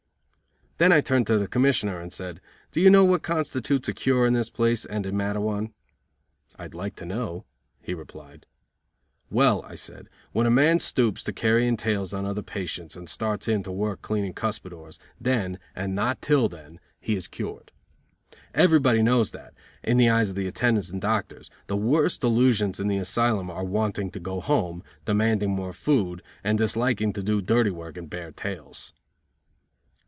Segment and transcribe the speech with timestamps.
[0.77, 4.25] Then I turned to the Commissioner and said: "Do you know what constitutes a cure
[4.25, 5.73] in this place and in Matteawan?"
[6.57, 7.45] "I'd like to know,"
[7.83, 8.47] he replied.
[9.29, 13.47] "Well," I said, "when a man stoops to carrying tales on other patients and starts
[13.47, 17.71] in to work cleaning cuspidors, then, and not till then, he is cured.
[18.55, 22.97] Everybody knows that, in the eyes of attendants and doctors, the worst delusions in the
[22.97, 27.97] asylum are wanting to go home, demanding more food, and disliking to do dirty work
[27.97, 28.93] and bear tales."